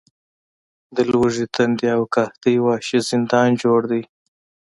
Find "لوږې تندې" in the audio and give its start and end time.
1.11-1.87